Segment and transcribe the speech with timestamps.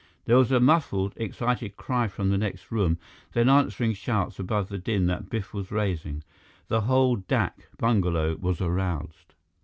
[0.25, 2.97] There was a muffled, excited cry from the next room,
[3.33, 6.23] then answering shouts above the din that Biff was raising.
[6.69, 9.35] The whole dak bungalow was aroused.